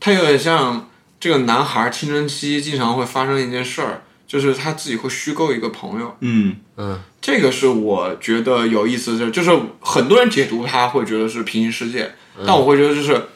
[0.00, 0.88] 他有点像
[1.20, 6.16] 这个男孩青春期经常会发生一件事儿，就是他自己会虚构一个朋友。
[6.20, 6.54] 嗯。
[6.76, 7.00] 嗯。
[7.20, 12.14] 这个是我觉得有意思的就是很多人解读他会觉得是平行世界，
[12.46, 13.26] 但我会觉得就是，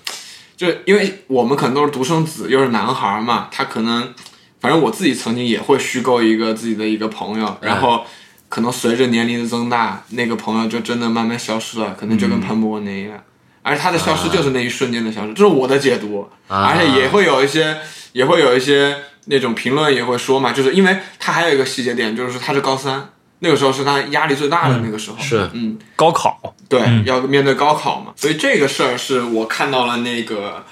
[0.56, 4.14] 就因为我们可能都是独生子，又是男孩嘛，他可能，
[4.60, 8.06] 反正我自己曾经也会虚构一个自己的一个朋友，然后
[8.48, 13.22] 可能随着年龄的增大，那个朋友就真的慢慢消失了，可能就跟潘博文那一样，
[13.64, 16.70] 而且他的消失就是那一瞬间的消失，这是我的解读，啊。
[16.70, 17.78] 而且也会有一些，
[18.12, 23.10] 也会有一些那种评论也会说嘛，就是因为他还有一个细节点，就是他是高三。
[23.40, 25.50] 那个时候是他压力最大的那个时候，是。
[25.52, 30.64] 嗯，高考，对，要面对高考嘛，所以这个事儿是我看到了那个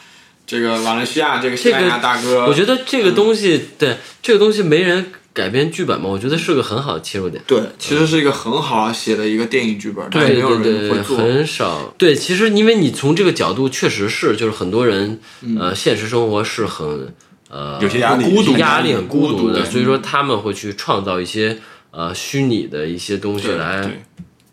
[0.46, 7.42] 这个瓦伦西亚这个西班牙大哥，我觉得这个东西，对这个东西没人改编剧本嘛，我觉得是个很好的切入点。
[7.46, 11.16] 对，其实是一个很好写的一个电影剧本，但对没有对对对，人会做。
[11.16, 11.94] 很少。
[11.96, 15.18] 对，其实因为你从这个角度，确实是，就是很多人，
[15.58, 17.14] 呃，现实生活是很
[17.48, 21.58] 呃有些压力孤独压力很孤孤独的，对所以说他们会去创造一些
[21.90, 24.02] 呃虚拟的一些东西对来对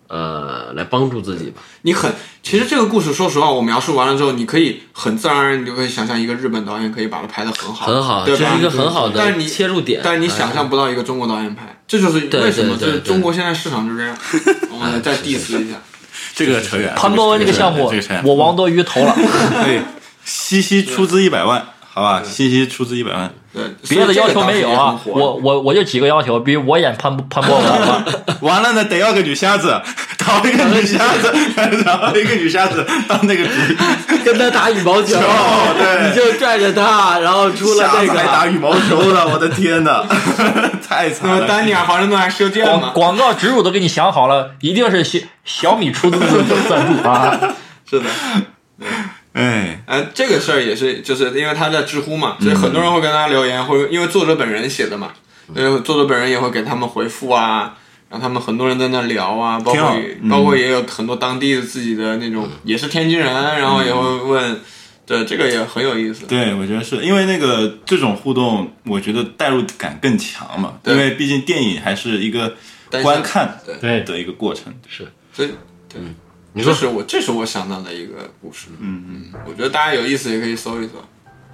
[0.10, 1.62] 呃来帮助自己吧。
[1.84, 2.12] 你很，
[2.43, 8.52] 其实这个故事，说实话，我描述完了之后，你可以很自然而然，你就可以想象一个日本导演可以把它拍得很好，很好，这对吧？
[8.54, 10.02] 是一个很好的但是你切入点。
[10.04, 14.17] 但是你哎想象不到一个中国导演拍，这就是为什么，就是中国现在市场就这样。
[14.72, 15.78] 我们再 diss 一下，
[16.36, 16.93] 这个扯远。
[16.95, 17.91] 潘博文这个项目
[18.24, 19.15] 我王多鱼投了，
[19.63, 19.82] 对，
[20.26, 21.65] 西西出资一百万，
[22.00, 24.98] 好吧，西西出资一百万，对，别的要求没有啊。
[25.06, 27.68] 我我我就几个要求，比如我演潘潘博文，
[28.40, 29.82] 完了呢，得要个女瞎子，
[30.18, 31.30] 找一个女瞎子，
[31.84, 33.52] 找一个女瞎子当那个主，
[34.24, 35.20] 跟他打羽毛球，
[35.78, 38.48] 对你就拽着他，然后出了瞎那子还打。
[38.48, 40.06] 羽毛球的，我的天哪，
[40.88, 41.46] 太惨了。
[41.46, 42.92] 丹尼尔·华盛顿还射箭广嘛？
[42.94, 46.18] 广告植入都给你想好了，一定是小小米出资
[46.70, 47.38] 赞助啊。
[47.90, 48.06] 是的。
[49.39, 55.13] 哎，呃，这个事儿也是，就是因为他在知乎嘛，所以很多人会跟他留言，或者因为作者本人写的嘛，
[55.56, 57.78] 呃，作者本人也会给他们回复啊，
[58.10, 60.30] 然后他们很多人在那聊啊，包括嗯。
[60.30, 64.60] 包括也有很多当地的自己的那种，也是天津人，然后也会问，
[65.06, 66.25] 对，这个也很有意思。
[66.25, 72.54] 对，我觉得是因为那个这种互动，我觉得代入感更强嘛，因为毕竟电影还是一个
[73.02, 74.02] 观看对。
[74.02, 74.73] 的一个过程。
[74.88, 75.08] 是。
[75.32, 75.52] 所以，
[75.88, 76.02] 对，
[76.54, 78.68] 你说这是我这是我想到的一个故事。
[78.80, 80.94] 嗯嗯，我觉得大家有意思也可以搜一搜。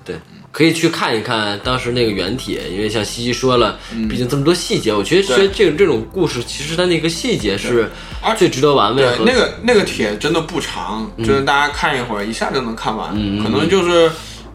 [0.06, 0.16] 对，
[0.52, 7.90] 可以去看一看当时那个原帖，因为像西西说了，毕竟这么多细节，我觉得觉得这种这种故事，其实它那个细节是
[8.22, 13.10] 而最值得玩味对，那个那个帖真的不长，就是大家看一会儿，一下就能看完，
[13.42, 14.12] 可能就是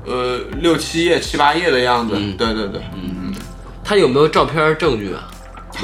[0.07, 2.14] 呃六七页、七八页的样子。
[2.38, 3.35] 对对对，嗯嗯。
[3.83, 5.29] 他有没有照片证据啊？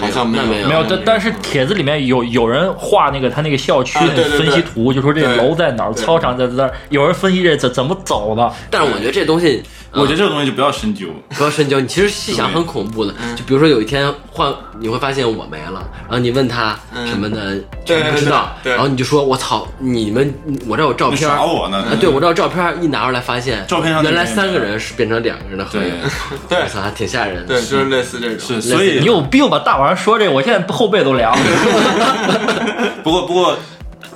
[0.00, 0.44] 好像没有。
[0.44, 0.68] 那没有。
[0.68, 5.36] 没有，但但是帖子里面有有人画那个他那个校区啊那个对对对分析图，就说这对。
[5.36, 8.52] 楼在哪儿，操场在在那儿，有人分析这怎怎么走的。
[8.70, 9.62] 但是我觉得这东西，
[9.96, 11.80] 我觉得这个东西就不要深究，不要深究。
[11.80, 20.34] 你其实细想很恐怖的，就比如说有一天换，你会发现我没了，然后你问他什么的，对全不知道，然后你就说我操，你们
[20.68, 25.92] 我这有照片，耍我呢啊，对我这有照片，一拿出来发现，照片上原来三个人是变成两个人的合影，
[26.48, 27.54] 对我操，还挺吓人的。
[27.54, 28.38] 对，就是类似这种。
[28.38, 29.58] 是，所以你有病吧？
[29.58, 31.34] 大晚上说这，我现在后背都凉。
[33.02, 33.56] 不过不过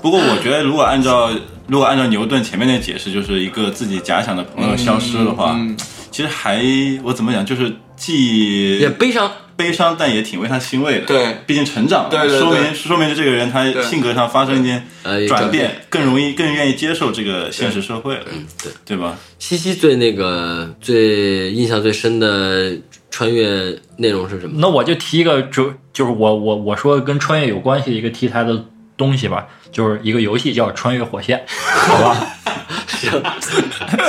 [0.02, 1.30] 不过，我觉得如果按照
[1.70, 5.76] 如果按照牛顿前面的解释，就是一个自己假想的朋友消失的话，嗯。
[6.10, 6.60] 其实还
[7.04, 11.06] 我怎么讲，就是既也悲伤，悲伤，但也挺为他欣慰的。
[11.06, 18.24] 对，毕竟成长了，对对对说明说明这个人他性格上发生一件呃转转变变，更容易更愿意接受这个现实社会了，
[18.60, 18.72] 对。
[18.84, 19.16] 对吧？
[19.38, 22.76] 西西最那个最印象最深的
[23.08, 24.54] 穿越内容是什么？
[24.58, 28.64] 那我就提一个，就就是我我我说跟穿越有关系的一个题材的
[29.00, 31.42] 东西吧，就是一个游戏叫《穿越火线》，
[31.88, 32.16] 好吧？
[32.86, 33.10] 行。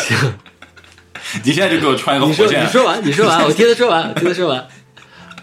[0.01, 0.33] 行，
[1.45, 2.61] 你现在就给我穿一个火线。
[2.61, 4.67] 你，说完，你说完，我听他说完，我听他说完，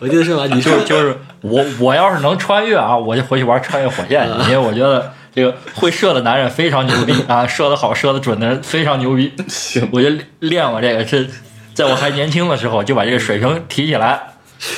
[0.00, 0.70] 我听他说完，你说。
[0.80, 9.32] 就就是我我要是能穿越啊，我就回去玩穿越火线去，因为我觉得这个会射的男人非常牛逼 啊，射的好、射的准的人非常牛逼。
[9.48, 11.26] 行，我就练我这个，这
[11.72, 14.20] 在我还年轻的时候就把这个水平提起来，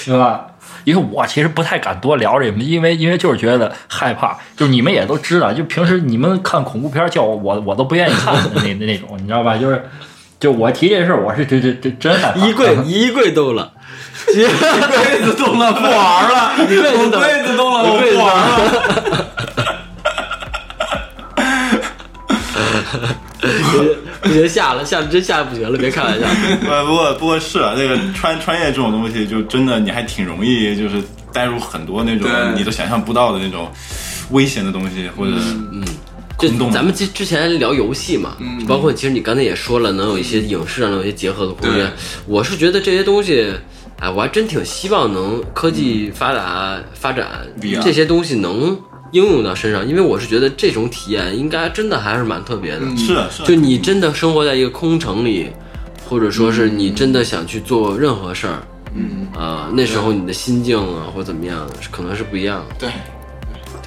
[0.06, 0.46] 对吧？
[0.84, 9.56] 因为我其实不太敢多聊这个，因为因为就是觉得害怕，就是你们也都知道，就平时你们看恐怖片叫我，我我都不愿意看的那那那种，你知道吧？
[9.56, 9.88] 就是
[10.38, 12.46] 就我提这事儿，我是真真真真害怕。
[12.46, 13.72] 衣柜衣柜动了，
[14.26, 19.16] 柜子动了，不玩了， 柜子动了柜子动了，我柜子不玩了。
[24.22, 26.26] 不行下了下了真下不行了，别开玩笑。
[26.68, 33.70] 呃，不过不过是啊，这个穿穿越这种东西，就真的你还挺容易，就是带入很多那种你都想象不到的那种
[34.30, 35.32] 危险的东西，或者
[36.40, 41.92] 就空洞的咱们之之前聊游戏嘛，嗯包括其实你刚才也说了，能有一些影视上的有一些结合的空对间。
[42.26, 43.52] 我是觉得这些东西，
[43.98, 47.26] 哎，我还真挺希望能科技发达发展
[47.82, 48.78] 这些东西能
[49.12, 52.80] 应用到身上，因为我是觉得这种体验应该真的还是蛮特别的。
[52.96, 55.50] 是啊是啊就你真的生活在一个空城里，
[56.08, 58.62] 或者说是你真的想去做任何事儿，
[58.94, 62.74] 嗯，啊、那时候你的心境啊或怎么样，是可能是不一样的。
[62.78, 62.90] 对，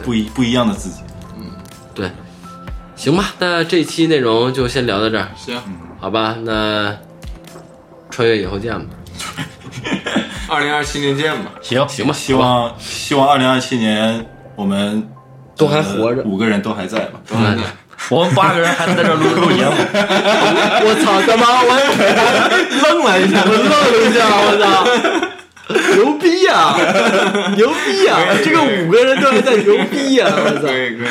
[0.03, 0.97] 不一不一样的自己。
[1.37, 1.45] 嗯
[1.93, 2.09] 对，
[2.95, 5.59] 行吧，那这期内容就先聊到这儿，行，
[5.99, 6.35] 好吧？
[6.43, 6.95] 那
[8.09, 8.85] 穿越以后见吧。
[10.49, 11.51] 二零二七年见吧。
[11.61, 14.25] 行行吧，希望希望二零二七年
[14.55, 15.07] 我们
[15.57, 17.19] 都还活着呃五个人都还在吧。
[17.31, 17.59] 嗯
[18.09, 19.71] 我们八个人还在这儿录录节目，
[20.83, 21.63] 我操，他妈？
[21.63, 21.71] 我
[22.83, 24.65] 愣了一下，我愣了一下，我操，
[25.95, 26.75] 牛逼呀、
[27.55, 30.67] 牛逼呀、这个五个人都还在牛逼呀、我操！
[30.67, 31.07] 可以可以，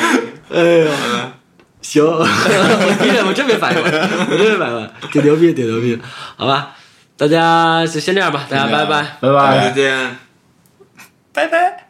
[0.53, 1.33] 哎呀，
[1.81, 5.99] 行，我第一我真没反应过来，我真没反应过来，挺牛逼，挺牛逼，
[6.37, 6.73] 好吧，
[7.17, 9.17] 大家就先这样吧，大家拜拜。
[9.19, 9.57] 拜拜。
[9.57, 10.17] 再见。
[11.33, 11.82] 拜拜。